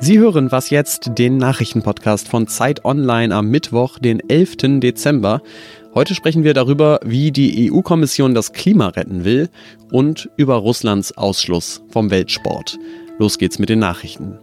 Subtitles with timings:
[0.00, 4.80] Sie hören was jetzt, den Nachrichtenpodcast von Zeit Online am Mittwoch, den 11.
[4.80, 5.42] Dezember.
[5.94, 9.48] Heute sprechen wir darüber, wie die EU-Kommission das Klima retten will
[9.92, 12.78] und über Russlands Ausschluss vom Weltsport.
[13.18, 14.38] Los geht's mit den Nachrichten.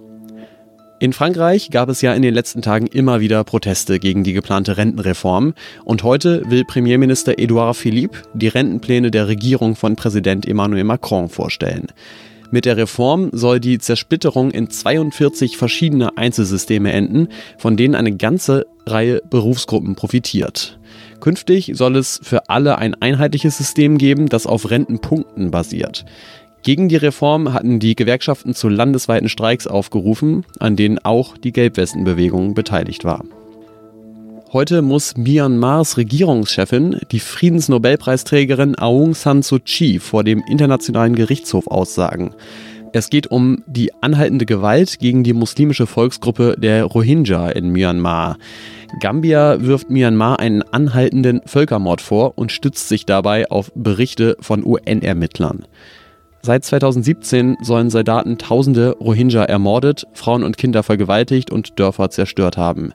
[1.02, 4.76] In Frankreich gab es ja in den letzten Tagen immer wieder Proteste gegen die geplante
[4.76, 5.54] Rentenreform
[5.86, 11.88] und heute will Premierminister Edouard Philippe die Rentenpläne der Regierung von Präsident Emmanuel Macron vorstellen.
[12.52, 18.66] Mit der Reform soll die Zersplitterung in 42 verschiedene Einzelsysteme enden, von denen eine ganze
[18.86, 20.80] Reihe Berufsgruppen profitiert.
[21.22, 26.04] Künftig soll es für alle ein einheitliches System geben, das auf Rentenpunkten basiert.
[26.62, 32.54] Gegen die Reform hatten die Gewerkschaften zu landesweiten Streiks aufgerufen, an denen auch die Gelbwestenbewegung
[32.54, 33.24] beteiligt war.
[34.52, 42.34] Heute muss Myanmars Regierungschefin, die Friedensnobelpreisträgerin Aung San Suu Kyi, vor dem Internationalen Gerichtshof aussagen.
[42.92, 48.38] Es geht um die anhaltende Gewalt gegen die muslimische Volksgruppe der Rohingya in Myanmar.
[49.00, 55.66] Gambia wirft Myanmar einen anhaltenden Völkermord vor und stützt sich dabei auf Berichte von UN-Ermittlern.
[56.42, 62.94] Seit 2017 sollen Soldaten tausende Rohingya ermordet, Frauen und Kinder vergewaltigt und Dörfer zerstört haben.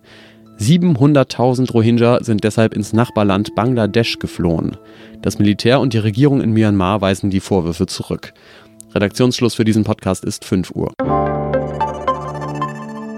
[0.58, 4.76] 700.000 Rohingya sind deshalb ins Nachbarland Bangladesch geflohen.
[5.20, 8.32] Das Militär und die Regierung in Myanmar weisen die Vorwürfe zurück.
[8.94, 10.92] Redaktionsschluss für diesen Podcast ist 5 Uhr.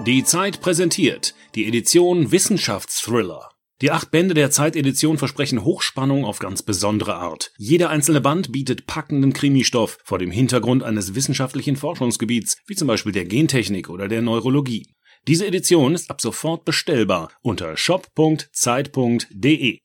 [0.05, 3.49] Die Zeit präsentiert die Edition Wissenschaftsthriller.
[3.79, 7.51] Die acht Bände der Zeitedition versprechen Hochspannung auf ganz besondere Art.
[7.57, 13.11] Jeder einzelne Band bietet packenden Krimistoff vor dem Hintergrund eines wissenschaftlichen Forschungsgebiets, wie zum Beispiel
[13.11, 14.87] der Gentechnik oder der Neurologie.
[15.27, 18.49] Diese Edition ist ab sofort bestellbar unter shop.zeit.de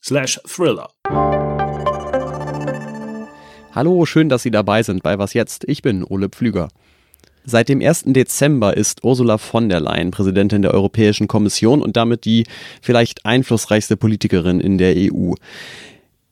[0.02, 0.88] slash thriller.
[3.72, 5.64] Hallo, schön, dass Sie dabei sind bei Was Jetzt.
[5.68, 6.70] Ich bin Ole Pflüger.
[7.44, 8.04] Seit dem 1.
[8.06, 12.46] Dezember ist Ursula von der Leyen Präsidentin der Europäischen Kommission und damit die
[12.80, 15.34] vielleicht einflussreichste Politikerin in der EU.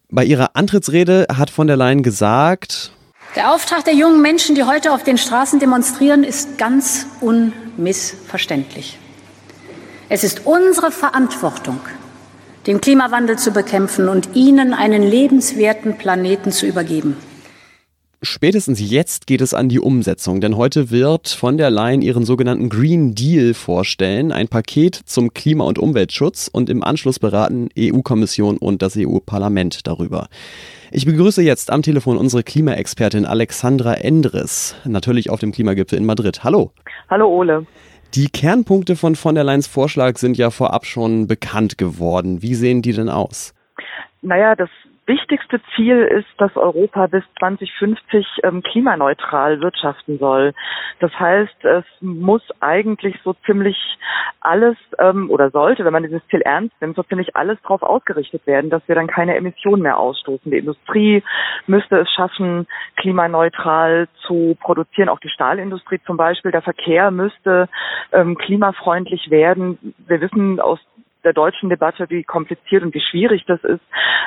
[0.09, 2.93] Bei ihrer Antrittsrede hat von der Leyen gesagt,
[3.37, 8.99] der Auftrag der jungen Menschen, die heute auf den Straßen demonstrieren, ist ganz unmissverständlich.
[10.09, 11.79] Es ist unsere Verantwortung,
[12.67, 17.17] den Klimawandel zu bekämpfen und ihnen einen lebenswerten Planeten zu übergeben.
[18.23, 22.69] Spätestens jetzt geht es an die Umsetzung, denn heute wird von der Leyen ihren sogenannten
[22.69, 28.83] Green Deal vorstellen, ein Paket zum Klima- und Umweltschutz und im Anschluss beraten EU-Kommission und
[28.83, 30.29] das EU-Parlament darüber.
[30.91, 36.45] Ich begrüße jetzt am Telefon unsere Klimaexpertin Alexandra Endres, natürlich auf dem Klimagipfel in Madrid.
[36.45, 36.73] Hallo.
[37.09, 37.65] Hallo Ole.
[38.13, 42.43] Die Kernpunkte von von der Leyen's Vorschlag sind ja vorab schon bekannt geworden.
[42.43, 43.55] Wie sehen die denn aus?
[44.21, 44.69] Naja, das
[45.11, 50.55] wichtigste Ziel ist, dass Europa bis 2050 ähm, klimaneutral wirtschaften soll.
[51.01, 53.77] Das heißt, es muss eigentlich so ziemlich
[54.41, 58.47] alles ähm, oder sollte, wenn man dieses Ziel ernst nimmt, so ziemlich alles darauf ausgerichtet
[58.47, 60.51] werden, dass wir dann keine Emissionen mehr ausstoßen.
[60.51, 61.25] Die Industrie
[61.67, 66.53] müsste es schaffen, klimaneutral zu produzieren, auch die Stahlindustrie zum Beispiel.
[66.53, 67.69] Der Verkehr müsste
[68.13, 69.95] ähm, klimafreundlich werden.
[70.07, 70.79] Wir wissen aus
[71.25, 73.83] der deutschen Debatte, wie kompliziert und wie schwierig das ist.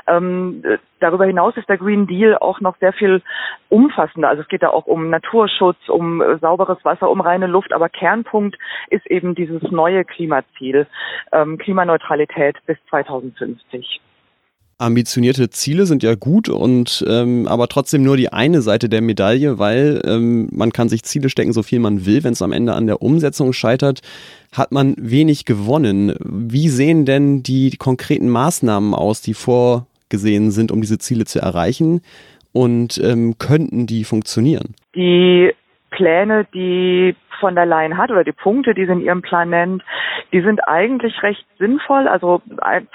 [0.08, 0.64] Ähm,
[1.00, 3.22] darüber hinaus ist der Green Deal auch noch sehr viel
[3.70, 4.30] umfassender.
[4.30, 7.74] Also es geht da auch um Naturschutz, um äh, sauberes Wasser, um reine Luft.
[7.74, 8.58] Aber Kernpunkt
[8.90, 10.88] ist eben dieses neue Klimaziel,
[11.32, 14.02] ähm, Klimaneutralität bis 2050
[14.78, 19.60] ambitionierte Ziele sind ja gut und ähm, aber trotzdem nur die eine Seite der Medaille,
[19.60, 22.24] weil ähm, man kann sich Ziele stecken, so viel man will.
[22.24, 24.02] Wenn es am Ende an der Umsetzung scheitert,
[24.52, 26.16] hat man wenig gewonnen.
[26.20, 32.02] Wie sehen denn die konkreten Maßnahmen aus, die vorgesehen sind, um diese Ziele zu erreichen?
[32.52, 34.76] Und ähm, könnten die funktionieren?
[34.96, 35.52] Die
[35.94, 39.84] Pläne, die von der Leyen hat oder die Punkte, die sie in ihrem Plan nennt,
[40.32, 42.08] die sind eigentlich recht sinnvoll.
[42.08, 42.42] Also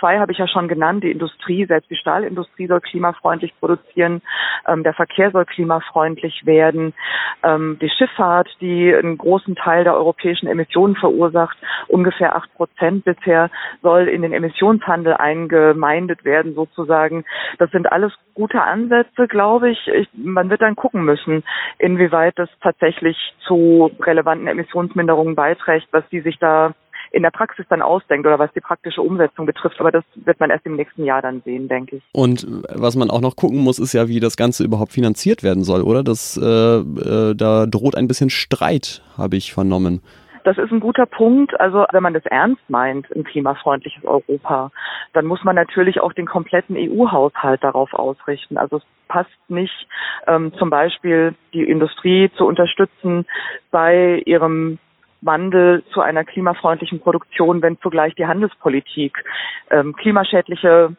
[0.00, 1.04] zwei habe ich ja schon genannt.
[1.04, 4.22] Die Industrie, selbst die Stahlindustrie soll klimafreundlich produzieren.
[4.66, 6.94] Ähm, der Verkehr soll klimafreundlich werden.
[7.42, 11.56] Ähm, die Schifffahrt, die einen großen Teil der europäischen Emissionen verursacht,
[11.86, 13.50] ungefähr acht Prozent bisher,
[13.82, 17.24] soll in den Emissionshandel eingemeindet werden sozusagen.
[17.58, 19.88] Das sind alles gute Ansätze, glaube ich.
[19.88, 21.44] ich man wird dann gucken müssen,
[21.78, 22.87] inwieweit das tatsächlich
[23.46, 26.74] zu relevanten Emissionsminderungen beiträgt, was die sich da
[27.10, 29.80] in der Praxis dann ausdenkt oder was die praktische Umsetzung betrifft.
[29.80, 32.02] Aber das wird man erst im nächsten Jahr dann sehen, denke ich.
[32.12, 35.64] Und was man auch noch gucken muss, ist ja, wie das Ganze überhaupt finanziert werden
[35.64, 36.02] soll, oder?
[36.02, 40.02] Das, äh, äh, da droht ein bisschen Streit, habe ich vernommen.
[40.48, 41.60] Das ist ein guter Punkt.
[41.60, 44.70] Also wenn man das ernst meint, ein klimafreundliches Europa,
[45.12, 48.56] dann muss man natürlich auch den kompletten EU-Haushalt darauf ausrichten.
[48.56, 49.86] Also es passt nicht,
[50.26, 53.26] ähm, zum Beispiel die Industrie zu unterstützen
[53.70, 54.78] bei ihrem
[55.20, 59.22] Wandel zu einer klimafreundlichen Produktion, wenn zugleich die Handelspolitik
[59.68, 60.96] ähm, klimaschädliche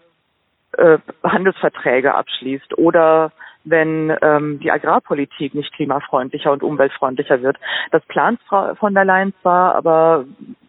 [0.78, 3.32] äh, Handelsverträge abschließt oder
[3.64, 7.58] wenn ähm, die Agrarpolitik nicht klimafreundlicher und umweltfreundlicher wird.
[7.92, 10.26] Das plant Frau von der Leyen zwar, aber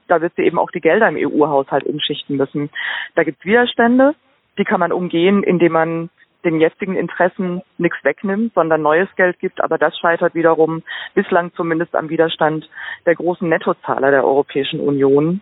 [0.08, 2.70] da wird sie eben auch die Gelder im EU-Haushalt umschichten müssen.
[3.14, 4.14] Da gibt es Widerstände,
[4.58, 6.10] die kann man umgehen, indem man
[6.44, 9.62] den jetzigen Interessen nichts wegnimmt, sondern neues Geld gibt.
[9.62, 10.82] Aber das scheitert wiederum
[11.14, 12.68] bislang zumindest am Widerstand
[13.06, 15.40] der großen Nettozahler der Europäischen Union.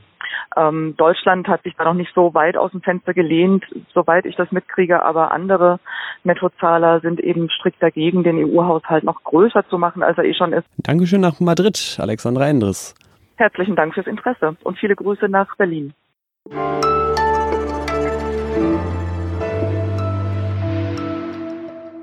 [0.56, 4.36] Ähm, Deutschland hat sich da noch nicht so weit aus dem Fenster gelehnt, soweit ich
[4.36, 5.78] das mitkriege, aber andere
[6.24, 10.52] Nettozahler sind eben strikt dagegen, den EU-Haushalt noch größer zu machen, als er eh schon
[10.52, 10.66] ist.
[10.78, 12.94] Dankeschön nach Madrid, Alexandra Endres.
[13.36, 15.94] Herzlichen Dank fürs Interesse und viele Grüße nach Berlin.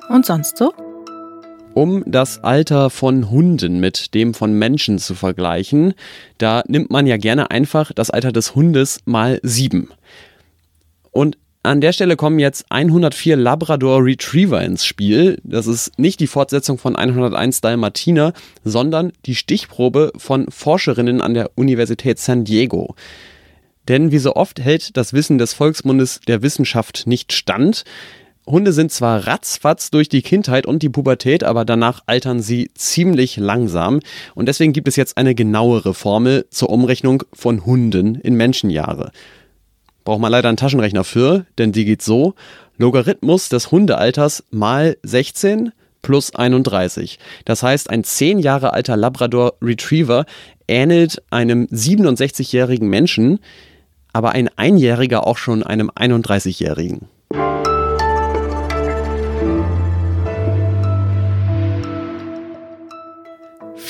[0.10, 0.72] Und sonst so?
[1.76, 5.94] Um das Alter von Hunden mit dem von Menschen zu vergleichen.
[6.38, 9.90] Da nimmt man ja gerne einfach das Alter des Hundes mal sieben.
[11.12, 15.40] Und an der Stelle kommen jetzt 104 Labrador Retriever ins Spiel.
[15.44, 18.34] Das ist nicht die Fortsetzung von 101 Dalmatiner,
[18.64, 22.96] sondern die Stichprobe von Forscherinnen an der Universität San Diego.
[23.88, 27.84] Denn wie so oft hält das Wissen des Volksmundes der Wissenschaft nicht stand.
[28.48, 33.38] Hunde sind zwar ratzfatz durch die Kindheit und die Pubertät, aber danach altern sie ziemlich
[33.38, 34.02] langsam.
[34.36, 39.12] Und deswegen gibt es jetzt eine genauere Formel zur Umrechnung von Hunden in Menschenjahre.
[40.04, 42.36] Braucht man leider einen Taschenrechner für, denn die geht so.
[42.78, 45.72] Logarithmus des Hundealters mal 16
[46.04, 47.18] plus 31.
[47.46, 50.26] Das heißt, ein 10 Jahre alter Labrador Retriever
[50.68, 53.40] ähnelt einem 67-jährigen Menschen,
[54.14, 57.10] aber ein Einjähriger auch schon einem 31-jährigen.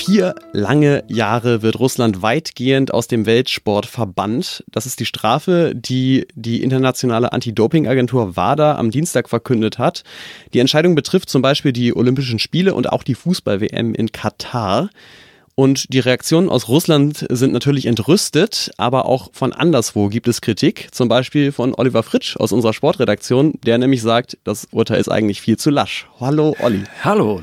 [0.06, 4.64] Vier lange Jahre wird Russland weitgehend aus dem Weltsport verbannt.
[4.72, 10.04] Das ist die Strafe, die die internationale Anti-Doping-Agentur WADA am Dienstag verkündet hat.
[10.54, 14.90] Die Entscheidung betrifft zum Beispiel die Olympischen Spiele und auch die Fußball-WM in Katar.
[15.56, 20.90] Und die Reaktionen aus Russland sind natürlich entrüstet, aber auch von anderswo gibt es Kritik,
[20.92, 25.42] zum Beispiel von Oliver Fritsch aus unserer Sportredaktion, der nämlich sagt, das Urteil ist eigentlich
[25.42, 26.08] viel zu lasch.
[26.20, 26.84] Hallo Olli.
[27.04, 27.42] Hallo.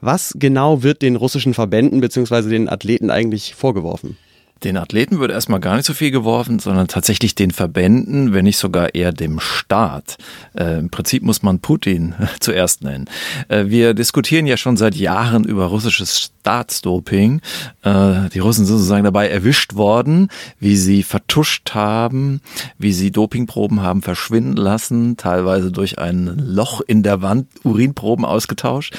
[0.00, 2.48] Was genau wird den russischen Verbänden bzw.
[2.48, 4.16] den Athleten eigentlich vorgeworfen?
[4.64, 8.58] Den Athleten wird erstmal gar nicht so viel geworfen, sondern tatsächlich den Verbänden, wenn nicht
[8.58, 10.18] sogar eher dem Staat.
[10.54, 13.06] Äh, Im Prinzip muss man Putin zuerst nennen.
[13.48, 17.40] Äh, wir diskutieren ja schon seit Jahren über russisches Staatsdoping.
[17.82, 20.28] Äh, die Russen sind sozusagen dabei erwischt worden,
[20.58, 22.40] wie sie vertuscht haben,
[22.78, 28.96] wie sie Dopingproben haben verschwinden lassen, teilweise durch ein Loch in der Wand Urinproben ausgetauscht.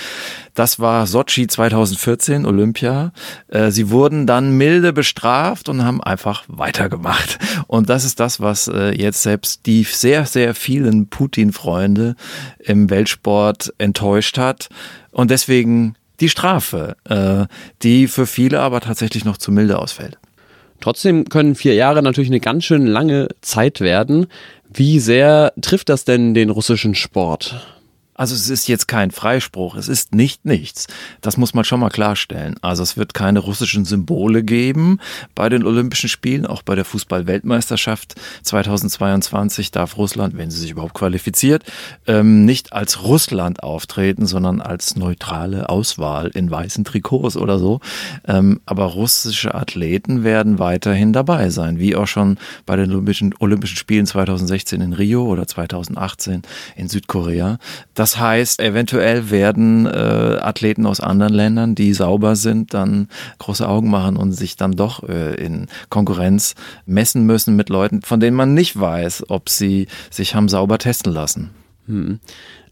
[0.53, 3.11] Das war Sochi 2014, Olympia.
[3.47, 7.39] Äh, sie wurden dann milde bestraft und haben einfach weitergemacht.
[7.67, 12.15] Und das ist das, was äh, jetzt selbst die sehr, sehr vielen Putin-Freunde
[12.59, 14.69] im Weltsport enttäuscht hat.
[15.11, 17.45] Und deswegen die Strafe, äh,
[17.83, 20.17] die für viele aber tatsächlich noch zu milde ausfällt.
[20.79, 24.27] Trotzdem können vier Jahre natürlich eine ganz schön lange Zeit werden.
[24.73, 27.80] Wie sehr trifft das denn den russischen Sport?
[28.13, 30.87] Also es ist jetzt kein Freispruch, es ist nicht nichts.
[31.21, 32.55] Das muss man schon mal klarstellen.
[32.61, 34.99] Also es wird keine russischen Symbole geben
[35.33, 40.93] bei den Olympischen Spielen, auch bei der Fußball-Weltmeisterschaft 2022 darf Russland, wenn sie sich überhaupt
[40.93, 41.63] qualifiziert,
[42.05, 47.79] ähm, nicht als Russland auftreten, sondern als neutrale Auswahl in weißen Trikots oder so.
[48.27, 53.77] Ähm, aber russische Athleten werden weiterhin dabei sein, wie auch schon bei den Olympischen, Olympischen
[53.77, 56.41] Spielen 2016 in Rio oder 2018
[56.75, 57.57] in Südkorea.
[58.01, 59.89] Das heißt, eventuell werden äh,
[60.41, 65.07] Athleten aus anderen Ländern, die sauber sind, dann große Augen machen und sich dann doch
[65.07, 66.55] äh, in Konkurrenz
[66.87, 71.13] messen müssen mit Leuten, von denen man nicht weiß, ob sie sich haben sauber testen
[71.13, 71.51] lassen.
[71.85, 72.19] Hm.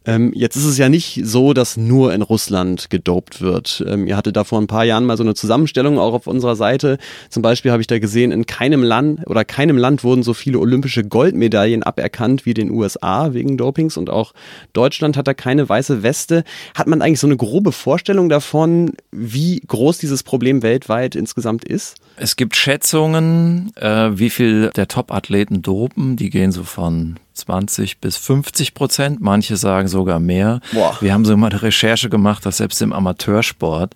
[0.10, 3.84] Ähm, jetzt ist es ja nicht so, dass nur in Russland gedopt wird.
[3.88, 6.56] Ähm, ihr hattet da vor ein paar Jahren mal so eine Zusammenstellung auch auf unserer
[6.56, 6.98] Seite.
[7.30, 10.60] Zum Beispiel habe ich da gesehen, in keinem Land oder keinem Land wurden so viele
[10.60, 14.34] olympische Goldmedaillen aberkannt wie den USA wegen Dopings und auch
[14.74, 16.44] Deutschland hat da keine weiße Weste.
[16.76, 21.98] Hat man eigentlich so eine grobe Vorstellung davon, wie groß dieses Problem weltweit insgesamt ist?
[22.16, 26.16] Es gibt Schätzungen, äh, wie viel der Top-Athleten dopen.
[26.16, 30.60] Die gehen so von 20 bis 50 Prozent, manche sagen sogar mehr.
[30.74, 30.98] Boah.
[31.00, 33.94] Wir haben so mal eine Recherche gemacht, dass selbst im Amateursport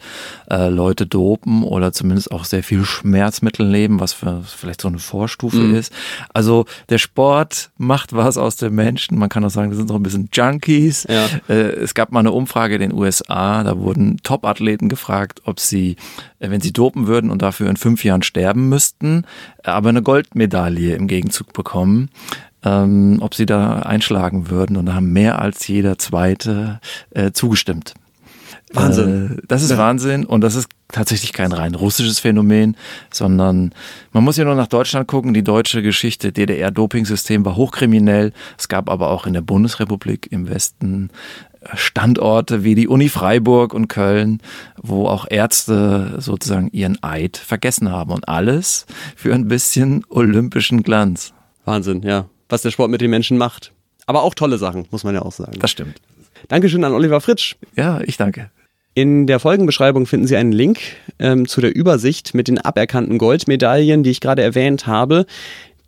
[0.50, 5.00] äh, Leute dopen oder zumindest auch sehr viel Schmerzmittel nehmen, was für, vielleicht so eine
[5.00, 5.76] Vorstufe Mhm.
[5.76, 5.92] ist.
[6.34, 9.18] Also der Sport macht was aus den Menschen.
[9.18, 11.06] Man kann auch sagen, das sind so ein bisschen Junkies.
[11.10, 11.28] Ja.
[11.50, 15.98] Äh, es gab mal eine Umfrage in den USA, da wurden Top-Athleten gefragt, ob sie,
[16.40, 19.26] äh, wenn sie dopen würden und dafür in fünf Jahren sterben müssten,
[19.64, 22.10] aber eine Goldmedaille im Gegenzug bekommen,
[22.64, 24.78] ähm, ob sie da einschlagen würden.
[24.78, 26.80] Und da haben mehr als jeder Zweite
[27.12, 27.94] äh, zugestimmt.
[28.74, 29.38] Wahnsinn.
[29.38, 32.76] Äh, das ist Wahnsinn und das ist tatsächlich kein rein russisches Phänomen,
[33.12, 33.74] sondern
[34.12, 35.34] man muss ja nur nach Deutschland gucken.
[35.34, 38.34] Die deutsche Geschichte, DDR-Dopingsystem war hochkriminell.
[38.58, 41.10] Es gab aber auch in der Bundesrepublik im Westen
[41.62, 44.42] äh, Standorte wie die Uni Freiburg und Köln,
[44.82, 51.34] wo auch Ärzte sozusagen ihren Eid vergessen haben und alles für ein bisschen olympischen Glanz.
[51.66, 52.26] Wahnsinn, ja.
[52.54, 53.72] Was der Sport mit den Menschen macht.
[54.06, 55.58] Aber auch tolle Sachen, muss man ja auch sagen.
[55.60, 55.96] Das stimmt.
[56.50, 57.56] Dankeschön an Oliver Fritsch.
[57.76, 58.52] Ja, ich danke.
[58.94, 60.78] In der Folgenbeschreibung finden Sie einen Link
[61.18, 65.26] ähm, zu der Übersicht mit den aberkannten Goldmedaillen, die ich gerade erwähnt habe.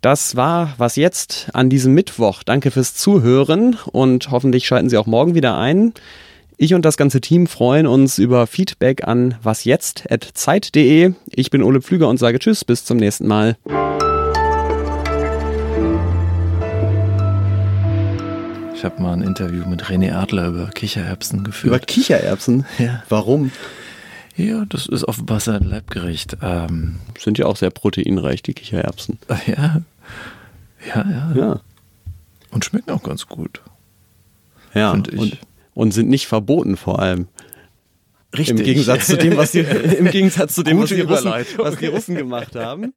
[0.00, 2.42] Das war was jetzt an diesem Mittwoch.
[2.42, 5.94] Danke fürs Zuhören und hoffentlich schalten Sie auch morgen wieder ein.
[6.56, 11.12] Ich und das ganze Team freuen uns über Feedback an wasjetzt.zeit.de.
[11.30, 13.56] Ich bin Ole Pflüger und sage Tschüss, bis zum nächsten Mal.
[18.76, 21.86] Ich habe mal ein Interview mit René Adler über Kichererbsen geführt.
[21.86, 22.66] Kichererbsen?
[22.78, 23.02] Ja.
[23.08, 23.50] Warum?
[24.36, 26.36] Ja, das ist offenbar sein Leibgericht.
[26.42, 29.18] Ähm, Sind ja auch sehr proteinreich, die Kichererbsen.
[29.46, 29.80] ja.
[30.86, 31.32] Ja, ja.
[31.34, 31.60] Ja.
[32.50, 33.62] Und schmecken auch ganz gut.
[34.74, 34.90] Ja.
[34.90, 35.10] Und,
[35.72, 37.28] und sind nicht verboten vor allem.
[38.36, 38.58] Richtig.
[38.58, 39.60] Im Gegensatz zu dem, was die,
[39.98, 42.84] im Gegensatz zu dem, was die, Russen, was die Russen gemacht haben.